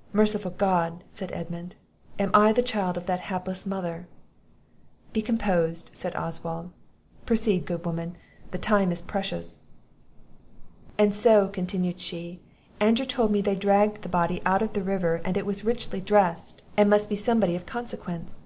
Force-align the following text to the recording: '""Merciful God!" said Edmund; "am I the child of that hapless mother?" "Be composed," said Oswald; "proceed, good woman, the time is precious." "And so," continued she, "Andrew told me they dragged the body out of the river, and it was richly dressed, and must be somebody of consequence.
'""Merciful 0.12 0.50
God!" 0.50 1.04
said 1.10 1.32
Edmund; 1.32 1.74
"am 2.18 2.30
I 2.34 2.52
the 2.52 2.62
child 2.62 2.98
of 2.98 3.06
that 3.06 3.20
hapless 3.32 3.64
mother?" 3.64 4.08
"Be 5.14 5.22
composed," 5.22 5.90
said 5.94 6.14
Oswald; 6.16 6.70
"proceed, 7.24 7.64
good 7.64 7.86
woman, 7.86 8.14
the 8.50 8.58
time 8.58 8.92
is 8.92 9.00
precious." 9.00 9.62
"And 10.98 11.14
so," 11.16 11.48
continued 11.48 11.98
she, 11.98 12.40
"Andrew 12.78 13.06
told 13.06 13.30
me 13.32 13.40
they 13.40 13.54
dragged 13.56 14.02
the 14.02 14.10
body 14.10 14.42
out 14.44 14.60
of 14.60 14.74
the 14.74 14.82
river, 14.82 15.22
and 15.24 15.38
it 15.38 15.46
was 15.46 15.64
richly 15.64 16.02
dressed, 16.02 16.62
and 16.76 16.90
must 16.90 17.08
be 17.08 17.16
somebody 17.16 17.56
of 17.56 17.64
consequence. 17.64 18.42